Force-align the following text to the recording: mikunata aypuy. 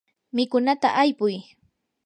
mikunata 0.35 0.89
aypuy. 1.01 1.35